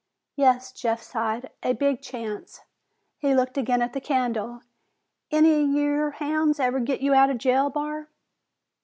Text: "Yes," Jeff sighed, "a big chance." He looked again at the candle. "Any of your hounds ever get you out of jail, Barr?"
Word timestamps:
"Yes," 0.35 0.71
Jeff 0.71 1.03
sighed, 1.03 1.51
"a 1.61 1.73
big 1.73 2.01
chance." 2.01 2.61
He 3.19 3.35
looked 3.35 3.55
again 3.55 3.83
at 3.83 3.93
the 3.93 4.01
candle. 4.01 4.63
"Any 5.29 5.61
of 5.63 5.69
your 5.75 6.09
hounds 6.09 6.59
ever 6.59 6.79
get 6.79 7.01
you 7.01 7.13
out 7.13 7.29
of 7.29 7.37
jail, 7.37 7.69
Barr?" 7.69 8.09